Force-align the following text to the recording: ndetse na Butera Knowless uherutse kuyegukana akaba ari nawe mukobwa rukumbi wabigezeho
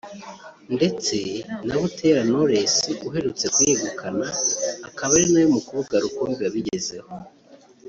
ndetse 0.75 1.15
na 1.65 1.75
Butera 1.81 2.21
Knowless 2.27 2.75
uherutse 3.07 3.45
kuyegukana 3.53 4.27
akaba 4.87 5.11
ari 5.17 5.27
nawe 5.31 5.47
mukobwa 5.57 5.95
rukumbi 6.03 6.39
wabigezeho 6.45 7.09